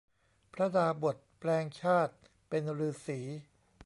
[0.53, 2.13] พระดาบศแปลงชาติ
[2.49, 3.19] เป็นฤๅษี